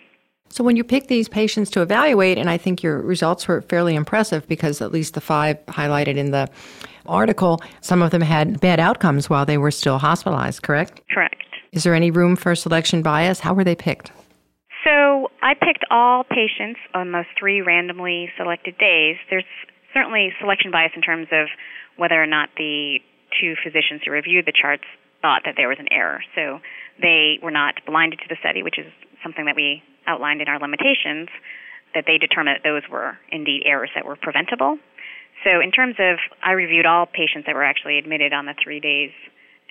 So, 0.49 0.63
when 0.63 0.75
you 0.75 0.83
pick 0.83 1.07
these 1.07 1.29
patients 1.29 1.69
to 1.71 1.81
evaluate, 1.81 2.37
and 2.37 2.49
I 2.49 2.57
think 2.57 2.81
your 2.81 3.01
results 3.01 3.47
were 3.47 3.61
fairly 3.61 3.95
impressive 3.95 4.47
because 4.47 4.81
at 4.81 4.91
least 4.91 5.13
the 5.13 5.21
five 5.21 5.63
highlighted 5.67 6.17
in 6.17 6.31
the 6.31 6.49
article, 7.05 7.61
some 7.81 8.01
of 8.01 8.11
them 8.11 8.21
had 8.21 8.59
bad 8.59 8.79
outcomes 8.79 9.29
while 9.29 9.45
they 9.45 9.57
were 9.57 9.71
still 9.71 9.97
hospitalized, 9.99 10.63
correct? 10.63 11.01
Correct. 11.11 11.43
Is 11.71 11.83
there 11.83 11.93
any 11.93 12.11
room 12.11 12.35
for 12.35 12.55
selection 12.55 13.01
bias? 13.01 13.39
How 13.39 13.53
were 13.53 13.63
they 13.63 13.75
picked? 13.75 14.11
So 14.83 15.29
I 15.41 15.53
picked 15.53 15.85
all 15.91 16.23
patients 16.23 16.79
on 16.93 17.11
those 17.11 17.25
three 17.37 17.61
randomly 17.61 18.29
selected 18.37 18.77
days. 18.77 19.17
There's 19.29 19.45
certainly 19.93 20.31
selection 20.39 20.71
bias 20.71 20.91
in 20.95 21.01
terms 21.01 21.27
of 21.31 21.47
whether 21.97 22.21
or 22.21 22.27
not 22.27 22.49
the 22.57 22.99
two 23.39 23.55
physicians 23.63 24.01
who 24.05 24.11
reviewed 24.11 24.45
the 24.45 24.53
charts 24.53 24.85
thought 25.21 25.41
that 25.45 25.55
there 25.57 25.67
was 25.67 25.77
an 25.79 25.91
error. 25.91 26.23
So 26.33 26.59
they 27.01 27.39
were 27.43 27.51
not 27.51 27.75
blinded 27.85 28.19
to 28.19 28.25
the 28.29 28.37
study, 28.39 28.63
which 28.63 28.79
is 28.79 28.87
something 29.21 29.45
that 29.45 29.55
we 29.55 29.83
outlined 30.09 30.41
in 30.41 30.49
our 30.49 30.57
limitations, 30.59 31.29
that 31.93 32.05
they 32.09 32.17
determined 32.17 32.57
that 32.57 32.65
those 32.67 32.81
were 32.89 33.17
indeed 33.29 33.61
errors 33.65 33.89
that 33.93 34.05
were 34.05 34.17
preventable. 34.17 34.77
So 35.45 35.61
in 35.61 35.71
terms 35.71 35.95
of, 35.99 36.17
I 36.43 36.51
reviewed 36.51 36.85
all 36.85 37.05
patients 37.05 37.45
that 37.45 37.53
were 37.53 37.63
actually 37.63 37.97
admitted 37.97 38.33
on 38.33 38.45
the 38.45 38.55
three 38.61 38.81
days 38.81 39.11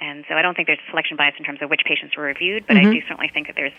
and 0.00 0.25
so 0.28 0.35
I 0.35 0.42
don't 0.42 0.54
think 0.54 0.66
there's 0.68 0.78
selection 0.90 1.16
bias 1.16 1.35
in 1.38 1.45
terms 1.45 1.59
of 1.62 1.71
which 1.71 1.83
patients 1.85 2.16
were 2.16 2.25
reviewed, 2.25 2.66
but 2.66 2.76
mm-hmm. 2.76 2.88
I 2.88 2.92
do 2.92 3.00
certainly 3.09 3.30
think 3.33 3.49
that 3.49 3.57
there's 3.57 3.73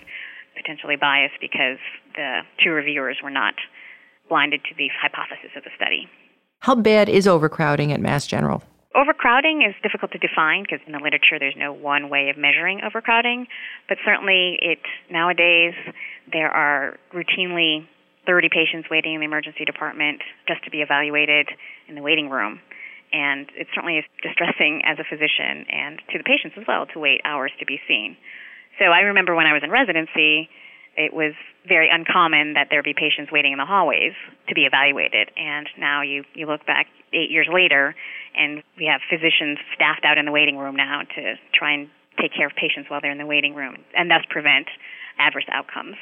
potentially 0.55 0.95
bias 0.95 1.31
because 1.39 1.79
the 2.15 2.41
two 2.63 2.71
reviewers 2.71 3.17
were 3.23 3.29
not 3.29 3.53
blinded 4.27 4.61
to 4.65 4.75
the 4.77 4.89
hypothesis 4.99 5.51
of 5.55 5.63
the 5.63 5.69
study. 5.75 6.07
How 6.59 6.75
bad 6.75 7.07
is 7.07 7.27
overcrowding 7.27 7.93
at 7.93 8.01
Mass 8.01 8.27
General? 8.27 8.61
Overcrowding 8.95 9.61
is 9.61 9.75
difficult 9.83 10.11
to 10.13 10.17
define 10.17 10.63
because 10.63 10.79
in 10.87 10.93
the 10.93 10.99
literature 10.99 11.37
there's 11.37 11.55
no 11.55 11.71
one 11.71 12.09
way 12.09 12.29
of 12.29 12.37
measuring 12.37 12.81
overcrowding, 12.81 13.45
but 13.87 13.99
certainly 14.03 14.57
it 14.61 14.79
nowadays 15.11 15.73
there 16.31 16.49
are 16.49 16.97
routinely 17.13 17.85
30 18.25 18.49
patients 18.49 18.89
waiting 18.89 19.13
in 19.13 19.19
the 19.21 19.25
emergency 19.25 19.63
department 19.63 20.21
just 20.47 20.63
to 20.63 20.71
be 20.71 20.81
evaluated 20.81 21.49
in 21.87 21.93
the 21.93 22.01
waiting 22.01 22.29
room. 22.29 22.59
And 23.13 23.49
it 23.55 23.67
certainly 23.73 23.97
is 23.97 24.05
distressing 24.21 24.81
as 24.85 24.97
a 24.97 25.05
physician 25.05 25.65
and 25.69 26.01
to 26.11 26.17
the 26.17 26.23
patients 26.23 26.57
as 26.57 26.65
well 26.67 26.85
to 26.93 26.99
wait 26.99 27.21
hours 27.25 27.51
to 27.59 27.65
be 27.65 27.79
seen. 27.87 28.17
So 28.79 28.85
I 28.85 29.01
remember 29.01 29.35
when 29.35 29.45
I 29.45 29.53
was 29.53 29.61
in 29.63 29.69
residency, 29.69 30.49
it 30.97 31.13
was 31.13 31.33
very 31.67 31.89
uncommon 31.91 32.53
that 32.53 32.67
there 32.69 32.83
be 32.83 32.93
patients 32.93 33.31
waiting 33.31 33.53
in 33.53 33.57
the 33.57 33.65
hallways 33.65 34.13
to 34.47 34.55
be 34.55 34.65
evaluated. 34.65 35.29
And 35.37 35.67
now 35.77 36.01
you, 36.01 36.23
you 36.33 36.45
look 36.45 36.65
back 36.65 36.87
eight 37.13 37.29
years 37.29 37.47
later, 37.51 37.95
and 38.35 38.63
we 38.77 38.85
have 38.85 39.01
physicians 39.09 39.57
staffed 39.73 40.05
out 40.05 40.17
in 40.17 40.25
the 40.25 40.31
waiting 40.31 40.57
room 40.57 40.75
now 40.75 41.01
to 41.15 41.35
try 41.53 41.73
and 41.73 41.89
take 42.19 42.33
care 42.33 42.47
of 42.47 42.53
patients 42.55 42.89
while 42.89 42.99
they're 43.01 43.11
in 43.11 43.17
the 43.17 43.25
waiting 43.25 43.55
room 43.55 43.77
and 43.95 44.09
thus 44.11 44.21
prevent 44.29 44.67
adverse 45.17 45.45
outcomes. 45.51 45.95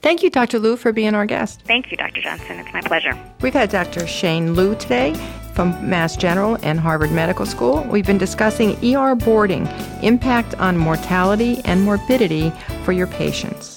Thank 0.00 0.22
you, 0.22 0.30
Dr. 0.30 0.58
Liu, 0.58 0.76
for 0.76 0.92
being 0.92 1.14
our 1.14 1.26
guest. 1.26 1.62
Thank 1.62 1.90
you, 1.90 1.96
Dr. 1.96 2.22
Johnson. 2.22 2.58
It's 2.58 2.72
my 2.72 2.80
pleasure. 2.80 3.18
We've 3.40 3.52
had 3.52 3.70
Dr. 3.70 4.06
Shan 4.06 4.54
Liu 4.54 4.74
today 4.76 5.14
from 5.52 5.88
Mass 5.88 6.16
General 6.16 6.58
and 6.62 6.78
Harvard 6.78 7.12
Medical 7.12 7.46
School. 7.46 7.82
We've 7.84 8.06
been 8.06 8.18
discussing 8.18 8.76
ER 8.84 9.14
boarding, 9.14 9.66
impact 10.02 10.54
on 10.56 10.76
mortality 10.76 11.60
and 11.64 11.82
morbidity 11.82 12.52
for 12.84 12.92
your 12.92 13.06
patients. 13.06 13.75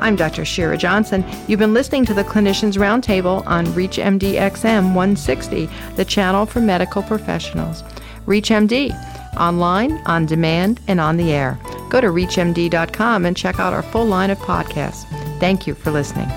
I'm 0.00 0.16
Dr. 0.16 0.44
Shira 0.44 0.76
Johnson. 0.76 1.24
You've 1.46 1.60
been 1.60 1.74
listening 1.74 2.04
to 2.06 2.14
the 2.14 2.24
Clinicians 2.24 2.76
Roundtable 2.78 3.46
on 3.46 3.66
ReachMD 3.66 4.34
XM 4.34 4.94
160, 4.94 5.68
the 5.96 6.04
channel 6.04 6.46
for 6.46 6.60
medical 6.60 7.02
professionals. 7.02 7.82
ReachMD 8.26 8.92
online, 9.36 9.92
on 10.06 10.26
demand, 10.26 10.80
and 10.88 11.00
on 11.00 11.16
the 11.16 11.32
air. 11.32 11.58
Go 11.90 12.00
to 12.00 12.08
ReachMD.com 12.08 13.26
and 13.26 13.36
check 13.36 13.60
out 13.60 13.72
our 13.72 13.82
full 13.82 14.06
line 14.06 14.30
of 14.30 14.38
podcasts. 14.38 15.04
Thank 15.38 15.66
you 15.66 15.74
for 15.74 15.90
listening. 15.90 16.30